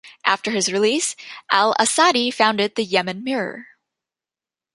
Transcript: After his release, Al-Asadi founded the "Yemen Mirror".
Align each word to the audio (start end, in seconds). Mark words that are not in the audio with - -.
After 0.25 0.49
his 0.49 0.73
release, 0.73 1.15
Al-Asadi 1.51 2.33
founded 2.33 2.73
the 2.73 2.83
"Yemen 2.83 3.23
Mirror". 3.23 3.67